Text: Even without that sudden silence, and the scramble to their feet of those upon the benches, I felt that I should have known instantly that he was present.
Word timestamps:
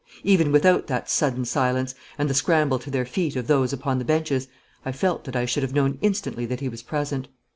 Even 0.23 0.51
without 0.51 0.87
that 0.87 1.11
sudden 1.11 1.45
silence, 1.45 1.93
and 2.17 2.27
the 2.27 2.33
scramble 2.33 2.79
to 2.79 2.89
their 2.89 3.05
feet 3.05 3.35
of 3.35 3.45
those 3.45 3.71
upon 3.71 3.99
the 3.99 4.03
benches, 4.03 4.47
I 4.83 4.91
felt 4.91 5.25
that 5.25 5.35
I 5.35 5.45
should 5.45 5.61
have 5.61 5.75
known 5.75 5.99
instantly 6.01 6.47
that 6.47 6.59
he 6.59 6.69
was 6.69 6.81
present. 6.81 7.27